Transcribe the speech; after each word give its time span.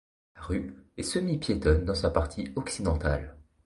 La 0.35 0.41
rue 0.41 0.75
est 0.97 1.03
semi-piétonne 1.03 1.85
dans 1.85 1.93
sa 1.93 2.09
partie 2.09 2.51
occidentale. 2.55 3.37